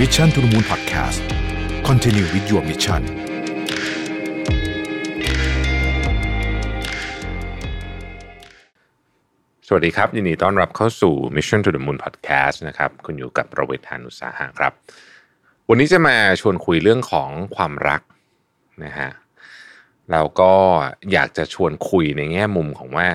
[0.00, 1.20] Mission to the Moon Podcast
[1.88, 3.02] Continue with your mission
[9.66, 14.72] สวัสดีครับ ยินดีต้อนรับเข้าสู่ Mission to the Moon Podcast นะครับ คุณอยู่กับประเวทธานุสาหะครับ
[15.68, 18.02] วันนี้จะมาชวนคุยเรื่องของความรัก
[18.84, 19.10] นะฮะ
[20.12, 20.52] เราก็
[21.12, 23.08] อยากจะชวนคุยในแง่มุมของว่า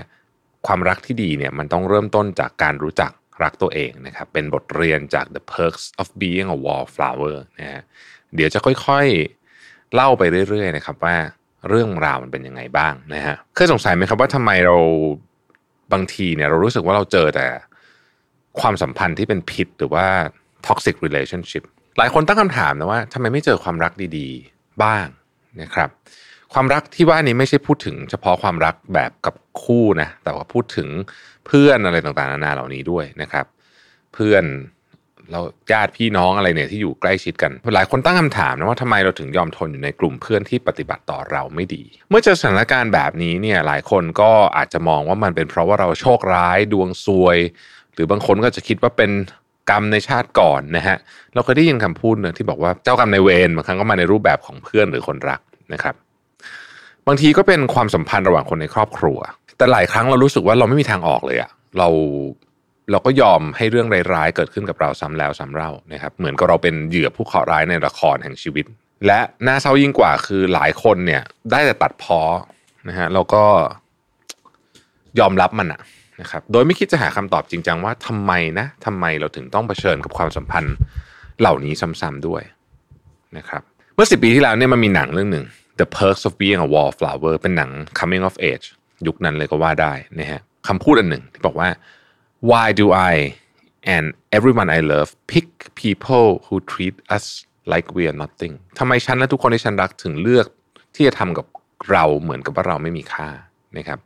[0.68, 3.12] ความรักที่ดีเนี่ยมันต้องเริ่มต้นจากการรู้จัก
[3.44, 7.82] รักตัวเองนะครับ เป็นบทเรียนจาก The Perks of Being a Wallflower นะฮะ
[8.36, 11.16] เดี๋ยวจะค่อยๆเล่าไปเรื่อยๆนะครับว่า
[11.70, 14.78] เรื่องราวมันเป็นยังไงบ้างนะฮะเคยสงสัยไหมครับว่าทำไมเรา
[15.94, 17.48] บางทีเนี่ยเรารู้สึกว่าเราเจอแต่
[18.60, 20.08] ความสัมพันธ์ที่เป็นพิษหรือว่า
[20.66, 21.64] toxic relationship
[21.98, 25.08] หลายคนตั้งคำถามนะว่าทำไมไม่เจอความรักดีๆบ้าง
[25.62, 25.90] นะครับ
[26.54, 29.34] ความรักที่ว่านี้ไม่ใช่พูดถึงเฉพาะความรักแบบกับ
[29.66, 30.90] คู่นะแต่ว่าพูดถึง
[31.48, 33.46] เพื่อนอะไรต่างๆนานาเหล่านี้ด้วยนะครับ
[34.14, 34.44] เพื่อน
[35.32, 47.38] เราญาติพี่น้องอะไรเนี่ยที่อยู่ใกล้ชิดกันหลายคนตั้งคำถามนะว่าทำไมเราถึงยอมทนอยู่ในกลุ่มเพื่อนที่ปฏิบัติต่อเราไม่ดี เมื่อเจอสถานการณ์แบบนี้เนี่ยหลายคนก็อาจจะมองว่ามันเป็นเพราะว่าเราโชคร้ายดวงซวย
[47.94, 49.12] หรือบางคนก็จะคิดว่าเป็น
[49.70, 50.98] กรรมในชาติก่อนนะฮะ
[51.34, 55.42] เราเคยได้ยินคำพูดนะที่บอกว่าเจ้ากรรมในเวรบางครั้งก็มาในรูปแบบของเพื่อนหรือคนรัก
[55.74, 55.96] นะครับ
[57.08, 59.20] บางทีก็เป็นความสัมพันธ์ระหว่างคนในครอบครัว
[59.60, 61.88] แต่หลายครั้งเรารู้สึกว่าเราไม่มีทางออกเลยอะเรา
[62.92, 68.66] เราก็ยอมให้เรื่องร้ายๆเกิดขึ้นกับเราซ้ำแล้วซ้ำเล่านะครับ เหมือนกับเราเป็นเหยื่อผู้เคราะห์ร้ายในละครแห่งชีวิต
[69.08, 72.22] และน่าเศร้ายิ่งกว่าคือหลายคนเนี่ย ได้แต่ตัดพ้อ
[72.88, 73.44] นะฮะแล้วก็
[75.20, 75.82] ยอมรับมันอะ
[76.22, 80.76] นะครับ โดยไม่คิดจะหาคำตอบจริงจังว่าทำไมนะทำไมเราถึงต้องเผชิญกับความสัมพันธ์
[81.40, 82.42] เหล่านี้ซ้ำๆด้วย
[83.38, 83.62] นะครับ
[83.96, 85.46] เมื่อสิปีที่แล้วเนี่ยมันมีหนังเรื่องหนึ่ง
[85.80, 88.68] The Perks of Being a Wallflower เป็นหนัง coming of age
[89.08, 91.70] ยุคนั้นเลยก็ว่าได้นะฮะคำพูดอันหนึ่งที่บอกว่า
[92.50, 93.14] why do I
[93.96, 94.06] and
[94.38, 95.48] everyone I love pick
[95.84, 97.26] people who treat us
[97.72, 100.48] like we are nothing ทำไมฉันและทุกคนที่ฉันรักถึงเลือก
[100.96, 101.46] ที่จะทำกับ
[101.92, 103.30] เราเหมือนกับว่าเราไม่มีค่า
[103.78, 104.00] นะครับ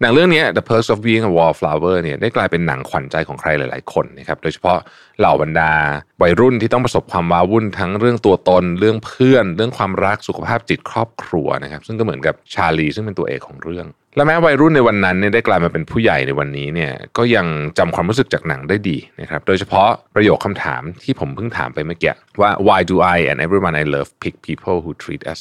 [0.00, 4.78] หนังเรื่องนี้ The Perks of Being a Wallflower เนี่ยได้กลายเป็นหนังขวัญใจของใครหลาย ๆ คนนะครับโดยเฉพาะ
[5.18, 5.72] เหล่าบรรดา
[6.22, 17.46] วัยรุ่นที่ต้องประสบความว้าวุ่นทั้งเรื่องตัวตน เรื่องเพื่อน เรื่องความรักสุขภาพจิตครอบครัวนะครับซึ่งก็เหมือนกับชาลีซึ่งเป็นตัวเอกของเรื่อง และแม้วัยรุ่นในวันนั้นเนี่ยได้กลายมาเป็นผู้ใหญ่ในวันนี้เนี่ยก็ยัง
[17.78, 25.40] จำความรู้สึกจากหนังได้ดีนะครับโดยเฉพาะประโยคคำถามที่ผมเพิ่งถามไปเมื่อกี้ว่า why do I and everyone I love pick people who treat us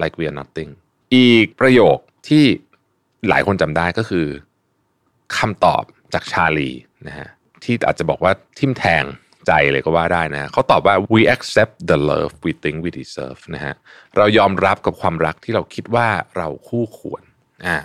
[0.00, 0.70] like we are nothing
[1.14, 1.98] อีกประโยค
[2.28, 2.44] ที่
[3.28, 4.26] หลายคนจำได้ก็คือ
[5.38, 5.82] คำตอบ
[6.14, 6.70] จากชาลี
[7.06, 7.28] นะฮะ
[7.64, 9.04] ที่อาจจะบอกว่าทิมแทง
[9.46, 13.74] ใจเลยก็ว่าได้นะเขาตอบว่า we accept the love we think we deserve นะฮะ
[14.16, 17.22] เรายอมรับกับความรักที่เราคิดว่าเราคู่ควร
[17.66, 17.76] อ่า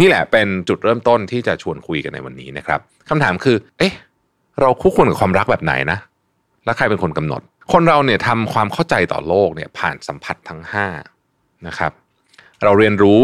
[0.00, 3.94] นี่แหละเป็นจุดเริ่มต้นที่จะชวนคุยกันในวันนี้นะครับคำถามคือ เอ๊ะ
[4.60, 5.98] เราคู่ควรกับความรักแบบไหนนะ
[6.64, 7.42] และใครเป็นคนกำหนด
[7.72, 10.86] คนเราเนี่ยทำความเข้าใจต่อโลกเนี่ยผ่านสัมผัสทั้งห้า
[11.66, 11.92] นะครับ
[12.64, 13.20] เราเรียนรู้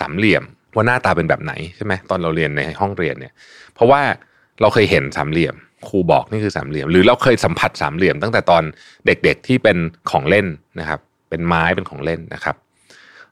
[0.00, 0.44] สามเหลี่ยม
[0.74, 3.32] ว่าหน้าตาเป็นแบบไหนใช่ไหมตอนเราเรียนในห้องเรียนเนี่ย
[3.74, 4.00] เพราะว่า
[4.60, 5.54] เราเคยเห็นสามเหลี่ยม
[5.88, 8.62] ครูบอกนี่คือสามเหลี่ยม หรือเราเคยสัมผัสสามเหลี่ยมตั้งแต่ตอน
[9.06, 9.76] เด็กๆที่เป็น
[10.10, 10.46] ของเล่น
[10.80, 11.00] นะครับ
[11.30, 12.56] เป็นไม้เป็นของเล่นนะครับ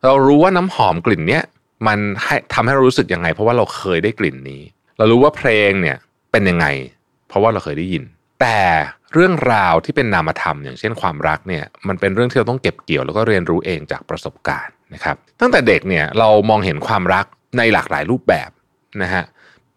[0.05, 1.43] เรารู้ว่าน้ำหอมกลิ่นเนี้ย
[1.87, 4.62] มันให้ทำให้เรารู้สึกยังไง เพราะว่าเราเคยได้กลิ่นนี้
[4.98, 5.97] เรารู้ว่าเพลงเนี่ย
[6.32, 6.66] เป็นยังไง
[7.28, 8.04] เพราะว่าเราเคยได้ยิน
[8.41, 8.59] แต่
[9.12, 17.26] เรื่องราวที่เป็นนามธรรม อย่างเช่นความรักเนี่ยมันเป็นเรื่องที่เราต้องเก็บเกี่ยวแล้วก็เรียนรู้เองจากประสบการณ์นะครับ ตั้งแต่เด็กเนี่ยเรามองเห็นความรัก
[17.59, 18.50] ในหลากหลายรูปแบบ
[19.03, 19.25] นะฮะ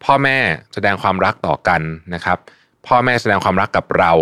[0.04, 0.38] พ่อแม่
[0.74, 1.80] แสดงความรักต่อกัน
[2.14, 2.38] นะครับ
[2.86, 4.12] พ่อแม่แสดงความรักกับเรา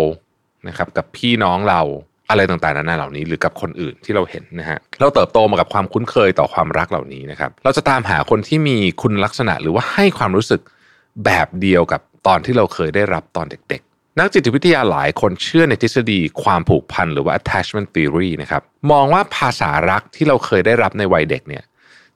[0.67, 1.81] นะครับ กับพี่น้องเรา
[2.29, 10.61] อะไรต่างๆนานาเหล่านี้หรือกับคนอื่นที่เราเห็นนะฮะเราเติบโตมากับความคุ้นเคยต่อความรักเหล่านี้นะครับเราจะตามหาคนที่มีคุณลักษณะหรือว่าให้ความรู้สึก
[11.25, 18.61] แบบเดียวกับตอนที่เราเคยได้รับตอนเด็กๆนักจิตวิทยาหลายคนเชื่อในทฤษฎีความผูกพันหรือว่า attachment theory นะครับ
[18.91, 21.63] มองว่าภาษารักที่เราเคยได้รับในวัยเด็กเนี่ย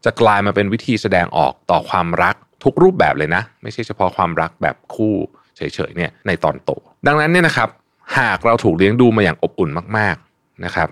[0.06, 5.14] จะกลายมาเป็นวิธีแสดงออกต่อความรักทุกรูปแบบเลยนะ ไม่ใช่เฉพาะความรักแบบคู่
[5.58, 6.72] เฉยๆเนี่ยในตอนโต
[7.08, 7.70] ดังนั้นเนี่ยนะครับ
[8.18, 10.90] หากเราถูกเลี้ยงดูมาอย่างอบอุ่นมากๆนะครับ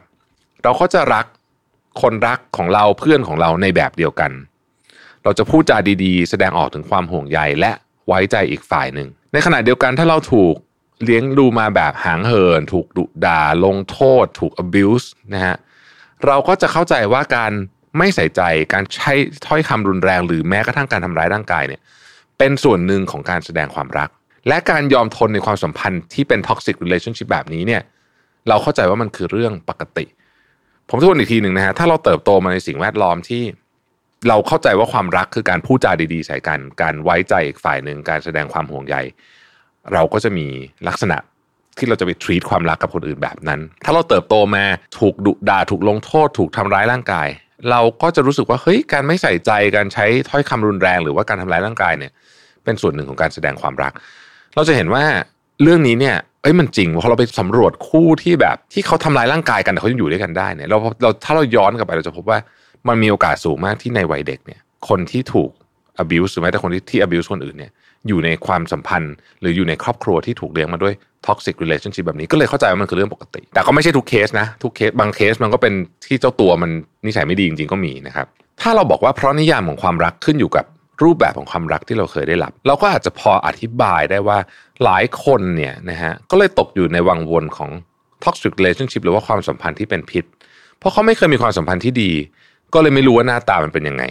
[0.64, 1.26] เราก็จะรัก
[2.02, 4.32] คนรักของเราเพื่อนของเราในแบบเดียวกัน
[5.24, 7.72] เราจะพูดจาดีๆ แสดงออกถึงความห่วงใยและ
[8.08, 10.56] ไว้ใจอีกฝ่ายหนึ่ง ในขณะเดียวกันถ้าเราถูก
[11.04, 15.56] เลี้ยงดูมาแบบหางเหิน ถูกดุด่าลงโทษ ถูก abuse นะฮะ
[16.26, 17.52] เราก็จะเข้าใจว่าการ
[17.98, 18.42] ไม่ใส่ใจ
[18.74, 19.14] การใช้
[19.48, 21.82] ถ้อยคำรุนแรง หรือแม้กระทั่งการทำร้ายร่างกายเนี่ย
[22.38, 24.10] เป็นส่วนหนึ่งของการแสดงความรัก
[24.48, 27.82] และการยอมทนในความสัมพันธ์ที่เป็น toxic relationship แบบนี้เนี่ย
[28.50, 30.06] เราเข้าใจว่ามันคือเรื่องปกติ
[30.90, 33.44] ผมทวนอีกทีหนึ่งนะฮะถ้าเราเติบโตมาในสิ่งแวดล้อมที่
[34.28, 38.96] เราเข้าใจว่าความรักคือการพูดจาดีๆ ใส่กัน การไว้ใจอีกฝ่ายหนึ่งการแสดงความห่วงใย
[39.94, 40.48] เราก็จะมี
[40.88, 41.18] ลักษณะ
[41.78, 44.64] ที่เราจะไป treat ความรักกับคนอื่นแบบนั้น ถ้าเราเติบโตมา
[45.00, 47.28] ถูกดุด่าถูกลงโทษ ถูกทำร้ายร่างกาย
[47.72, 52.12] เราก็จะรู้สึกว่าเฮ้ยการไม่ใส่ใจการใช้ถ้อยคำรุนแรง หรือว่าการทำร้ายร่างกายเนี่ย
[52.64, 53.94] เป็นส่วนหนึ่งของการแสดงความรัก
[54.56, 55.04] เราจะเห็นว่า
[55.64, 62.38] เรื่องนี้เนี่ยเอ้ยมันจริงพอเราไปสำรวจคู่ที่แบบ ที่เขาทำร้ายร่างกายกันแต่เขายังอยู่ด้วยกันได้เนี่ยเราเราถ้าเราย้อนกลับไปเราจะพบว่า
[62.88, 64.60] มันมีโอกาสสูงมากที่ในวัยเด็กเนี่ย
[64.90, 65.50] คนที่ถูก
[66.04, 67.72] abuse หรือแม้แต่คนที่ที่ abuse คนอื่นเนี่ย
[68.08, 70.94] อยู่ในความสัมพันธ์ หรืออยู่ในครอบครัวที่ถูกเลี้ยงมาด้วย
[71.26, 75.74] toxic relationship แบบนี้ก็เลยเข้าใจว่ามันคือเรื่องปกติ แต่ก็ไม่ใช่ทุกเคสนะ ทุกเคสบางเคสมันก็เป็น
[76.08, 76.72] ที่เจ้าตัวมัน
[77.06, 78.28] นิสัยไม่ดีจริงๆก็มีนะครับ
[78.62, 80.66] ถ้าเราบอกว่าเพราะนิยามของความรักขึ้นอยู่กับ
[81.04, 84.38] รูปแบบของความรักที่เราเคยได้รับ เราก็อาจจะพออธิบายได้ว่า
[84.84, 87.72] หลายคนเนี่ยนะฮะก็เลยตกอยู่ในวังวนของ
[88.24, 90.26] toxic relationship หรือว่าความสัมพันธ์ที่เป็นพิษ
[90.80, 92.12] เพราะเขาไม่เคยมีความสัมพันธ์ที่ดี
[92.74, 94.04] ก็เลยไม่รู้ว่าหน้าตามันเป็นยังไง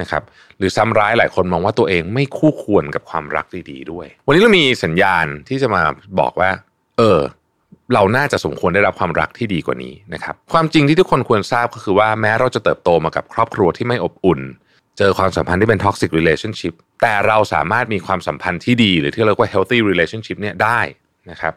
[0.00, 0.22] นะครับ
[0.58, 5.82] หรือซ้ำร้ายหลายคนมองว่าตัวเองไม่คู่ควรกับความรักดีๆด้วย วันนี้เรามีสัญญาณที่จะมา
[6.18, 6.50] บอกว่า
[6.98, 7.20] เออ
[7.94, 14.40] เราน่าจะสมควรได้รับความรักที่ดีกว่านี้นะครับ ความจริงที่ทุกคนควรทราบก็คือว่าแม้เราจะเติบโตมากับครอบครัวที่ไม่อบอุ่น
[14.98, 20.80] เจอความสัมพันธ์ที่เป็น toxic relationship แต่เราสามารถมีความสัมพันธ์ที่ดี หรือที่เรียกว่า healthy relationship เนี่ยได้
[21.30, 21.54] นะครับ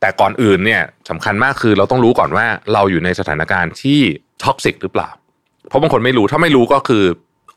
[0.00, 4.00] แต่ก่อนอื่นเนี่ยสำคัญมากคือเราต้องรู้ก่อนว่าเราอยู่ในสถานการณ์ที่
[4.44, 5.10] toxic หรือเปล่า
[5.68, 7.04] เพราะบางคนไม่รู้ถ้าไม่รู้ก็คือ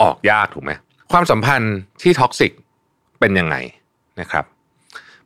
[0.03, 0.71] ออกยากถูกไหม
[1.11, 2.51] ความสัมพันธ์ที่ toxic
[3.19, 3.55] เป็นยังไง
[4.21, 4.45] นะครับ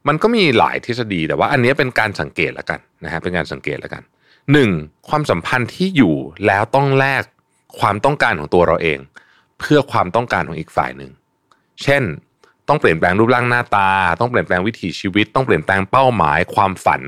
[0.08, 4.04] มันก็มีหลายทฤษฎีแต่ว่าอันนี้เป็นการสังเกตแล้วกันนะฮะเป็นการสังเกตแล้วกัน
[4.54, 4.70] หนึ่ง
[5.10, 6.16] ความสัมพันธ์ที่อยู่
[6.48, 7.24] แล้วต้องแลก
[7.80, 9.00] ความต้องการของตัวเราเอง
[9.62, 11.12] เพื่อความต้องการของอีกฝ่ายหนึ่ง
[11.84, 12.04] เช่น
[12.68, 17.02] ต้องเปลี่ยนแปลงรูปร่างหน้าตา ต้องเปลี่ยนแปลงวิถีชีวิต ต้องเปลี่ยนแปลงเป้าหมาย ความฝัน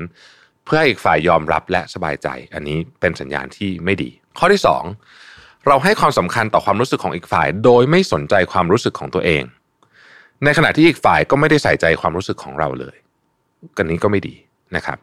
[0.64, 4.82] เพื่อให้อีกฝ่ายยอมรับและสบายใจ อันนี้เป็นสัญญาณที่ไม่ดี ข้อที่สอง
[5.66, 9.42] เราให้ความสำคัญต่อความรู้สึกของอีกฝ่าย โดยไม่สนใจความรู้สึกของตัวเอง
[10.44, 12.96] ในขณะที่อีกฝ่ายก็ไม่ได้ใส่ใจความรู้สึกของเราเลย
[13.76, 14.34] กันนี้ก็ไม่ดี
[14.76, 14.98] นะครับ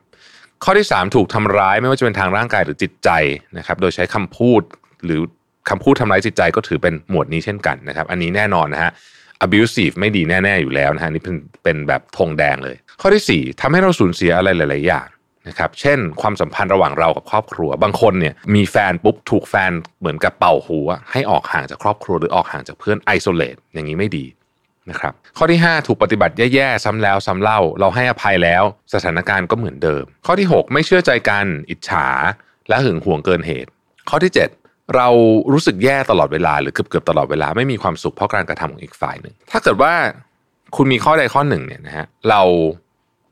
[0.63, 3.09] ข้อที่ 3 ถูกทำร้ายไม่ว่าจะเป็นทางร่างกายหรือจิตใจ
[3.57, 4.61] นะครับ โดยใช้คำพูด
[5.05, 5.21] หรือ
[5.69, 8.91] คำพูดทำร้ายจิตใจก็ถือเป็นหมวดนี้เช่นกันนะครับ อันนี้แน่นอนนะฮะ
[9.45, 15.07] abusive ไม่ดีแน่ ๆ อยู่แล้วนะฮะนี่เป็นเป็นแบบธงแดงเลย ข้อที่ 4ทำให้เราสูญเสียอะไรหลาย ๆ อย่าง
[15.47, 20.79] นะครับเช่น ความสัมพันธ์ระหว่างเรากับครอบครัว บางคนเนี่ยมีแฟนปุ๊บถูกแฟนเหมือนกับเป่าหู
[21.11, 24.25] ให้ออกห่างจากครอบครัวหรือออกห่างจากเพื่อนไอโซเลตอย่างนี้ไม่ดี
[24.89, 28.63] นะครับข้อที่ 5 ถูกปฏิบัติแย่ๆซ้ำแล้วซ้ำเล่า เราให้อภัยแล้ว
[28.93, 32.07] สถานการณ์ก็เหมือนเดิม ข้อที่ 6 ไม่เชื่อใจกันอิจฉา
[32.69, 33.69] และหึงหวงเกินเหตุ
[34.09, 34.60] ข้อที่ 7
[34.95, 35.07] เรา
[35.53, 39.93] รู้สึกแย่ตลอดเวลาหรือเกือบๆตลอดเวลาไม่มีความสุขเพราะการกระทำของอีกฝ่ายหนึ่งถ้าเกิดว่า
[40.75, 42.41] คุณมีข้อใดข้อหนึ่งเนี่ยนะฮะเรา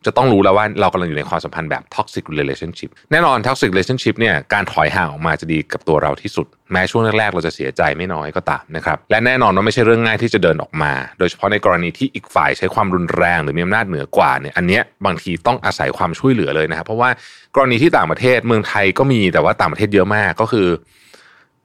[0.05, 17.09] จะต้องรู้แล้วว่าเรากำลังอยู่ในความสัมพันธ์แบบ toxic relationship แน่นอน toxic relationship เนี่ยการถอยห่างออกมาจะดีกับตัวเราที่สุด แม้ช่วงแรกๆ เราจะเสียใจไม่น้อยก็ตามนะครับและแน่นอนว่าไม่ใช่เรื่องง่ายที่จะเดินออกมา โดยเฉพาะในกรณีที่อีกฝ่ายใช้ความรุนแรงหรือมีอำนาจเหนือกว่าเนี่ยอันเนี้ยบางทีต้องอาศัยความช่วยเหลือเลยนะครับเพราะว่า
[17.55, 20.67] กรณีที่ต่างประเทศเมืองไทยก็มีแต่ว่าต่างประเทศเยอะมากก็คือ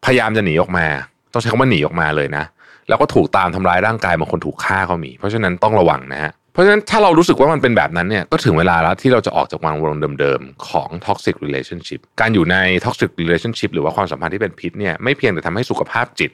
[0.05, 0.87] พยายามจะหนีออกมา
[1.33, 2.45] ต้องใช้คำว่าหนีออกมาเลยนะ
[2.89, 16.31] แล้วก็ถูกตามทำร้ายร่างกายบางคนถูกฆ่าก็มี เพราะฉะนั้นต้องระวังนะฮะเพราะฉะนั้นถ้าเรารู้สึกว่ามันเป็นแบบนั้นเนี่ยก็ถึงเวลาแล้วที่เราจะออกจากวงวนเดิมๆของ toxic relationship การอยู่ใน toxic relationship หรือว่าความสัมพันธ์ที่เป็นพิษเนี่ยไม่เพียงแต่ทำให้สุขภาพจิต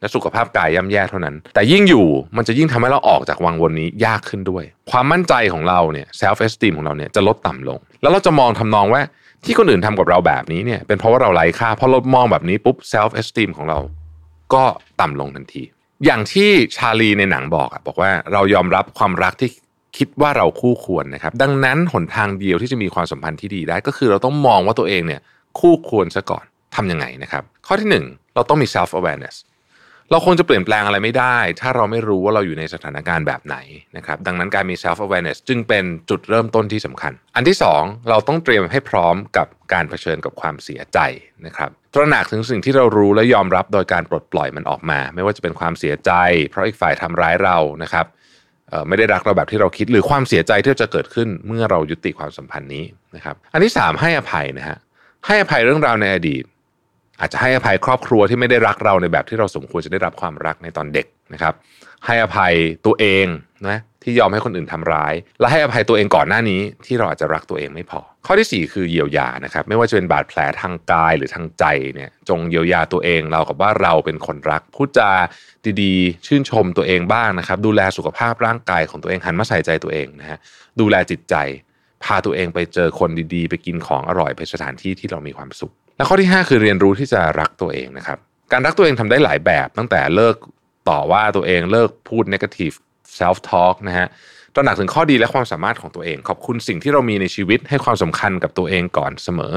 [0.00, 2.06] และสุขภาพกายย่ำแย่เท่านั้น แต่ยิ่งอยู่
[2.36, 9.02] มันจะยิ่งทำให้เราออกจากวังวนนี้ยากขึ้นด้วย ความมั่นใจของเราเนี่ย self esteem ของเราเนี่ยจะลดต่ำลง แล้วเราจะมองทำนองว่า
[9.44, 13.78] ที่คนอื่นทำกับเราแบบนี้เนี่ยเป็นเพราะว่าเราไร้ค่าเพอเรามองแบบนี้ปุ๊บ self esteem ของเรา
[14.54, 14.64] ก็
[15.00, 15.62] ต่ำลงทันที
[16.04, 19.50] อย่างที่ชาลีในหนังบอกอะบอกว่าเรายอมรับความรักที่
[19.96, 25.20] คิดว่าเราคู่ควรนะครับ ดังนั้นหนทางเดียวที่จะมีความสัมพันธ์ที่ดีได้ ก็คือเราต้องมองว่าตัวเองเนี่ย
[25.58, 26.44] คู่ควรซะก่อน
[26.76, 29.34] ทำยังไงนะครับ ข้อที่ 1 เราต้องมี self awareness
[30.10, 33.56] เราคงจะเปลี่ยนแปลงอะไรไม่ได้ ถ้าเราไม่รู้ว่าเราอยู่ในสถานการณ์แบบไหน
[33.96, 40.98] นะครับดังนั้นการมี self awareness จึงเป็นจุดเริ่มต้นที่สำคัญ อันที่ 2 เราต้องเตรียมให้พร้อมกับการเผชิญกับความเสียใจ
[41.46, 46.12] นะครับตระหนักถึงสิ่งที่เรารู้และยอมรับโดยการปลดปล่อยมันออกมา ไม่ว่าจะเป็นความเสียใจ
[46.50, 48.06] เพราะอีกฝ่ายทำร้ายเรานะครับ
[48.88, 52.84] ไม่ได้รักเราแบบที่เราคิด หรือความเสียใจที่จะเกิดขึ้นเมื่อเรายุติความสัมพันธ์นี้
[53.16, 54.78] นะครับ อันที่สามให้อภัยนะฮะ
[55.26, 56.44] ให้อภัยเรื่องราวในอดีต
[57.24, 61.54] อาจจะให้อภัยครอบครัวที่ไม่ได้รักเราในแบบที่เราสมควรจะได้รับความรักในตอนเด็กนะครับ
[62.06, 62.54] ให้อภัย
[62.86, 63.26] ตัวเอง
[63.68, 71.64] นะที่ยอมให้คนอื่นทำร้าย และให้อภัยตัวเองก่อนหน้านี้ที่เราอาจจะรักตัวเองไม่พอ ข้อที่ 4 คือเยียวยานะครับไม่ว่าจะเป็นบาดแผลทางกายหรือทางใจ
[71.94, 75.10] เนี่ยจงเยียวยาตัวเองเรากับว่าเราเป็นคนรักพูดจา
[75.82, 80.38] ดีๆ ชื่นชมตัวเองบ้างนะครับ ดูแลสุขภาพร่างกายของตัวเองหันมาใส่ใจตัวเองนะฮะ
[80.80, 81.36] ดูแลจิตใจ
[82.04, 88.18] พาตัวเองไปเจอคนดีๆ ไปกินของอร่อยไปสถานที่ที่เรามีความสุข และข้อที่ 5 คือเรียนรู้ที่จะรักตัวเองนะครับ
[88.52, 90.36] การรักตัวเองทำได้หลายแบบ ตั้งแต่เลิก
[90.88, 92.74] ต่อว่าตัวเองเลิกพูด negative
[93.18, 94.06] self talk นะฮะ
[94.54, 99.54] ตระหนักถึงข้อดีและความสามารถของตัวเอง ขอบคุณสิ่งที่เรามีในชีวิตให้ความสำคัญกับตัวเองก่อนเสมอ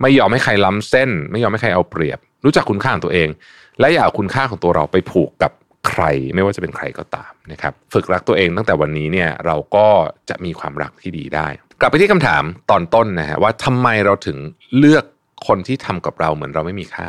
[0.00, 3.28] ไม่ยอมให้ใครล้ำเส้น ไม่ยอมให้ใครเอาเปรียบ รู้จักคุณค่าของตัวเอง
[3.80, 5.52] และอย่าเอาคุณค่าของตัวเราไปผูกกับ
[5.88, 6.02] ใคร
[6.34, 9.86] ไม่ว่าจะเป็นใครก็ตามนะครับฝึกรักตัวเองตั้งแต่วันนี้เนี่ยเราก็
[10.28, 11.46] จะมีความรักที่ดีได้
[11.80, 14.38] กลับไปที่คำถามตอนต้นนะฮะว่าทำไมเราถึง
[14.78, 15.04] เลือก
[15.46, 17.08] คนที่ทำกับเราเหมือนเราไม่มีค่า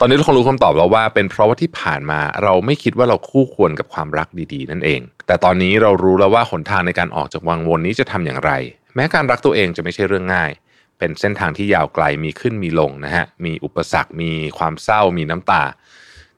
[0.00, 8.52] ตอนนี้เราคงรู้คำตอบแล้วว่า เป็นเพราะว่าที่ผ่านมาเราไม่คิดว่าเราคู่ควรกับความรักดีๆ นั่นเอง แต่ตอนนี้เรารู้แล้วว่าหนทางในการออกจากวังวนนี้จะทำอย่างไร
[8.94, 10.50] แม้การรักตัวเองจะไม่ใช่เรื่องง่าย
[10.98, 15.62] เป็นเส้นทางที่ยาวไกลมีขึ้นมีลงนะฮะมีอุปสรรคมีความเศร้ามีน้ำตา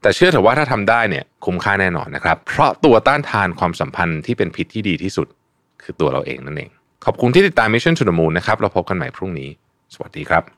[0.03, 5.27] แต่เชื่อเถอะว่าถ้าทำได้เนี่ยคุ้มค่าแน่นอนนะครับ เพราะตัวต้านทานความสัมพันธ์ที่เป็นพิษที่ดีที่สุด
[5.83, 6.71] คือตัวเราเองนั่นเอง
[7.05, 9.51] ขอบคุณที่ติดตาม Mission to the Moon นะครับเราพบกันใหม่พรุ่งนี้
[9.95, 10.58] สวัสดีครับ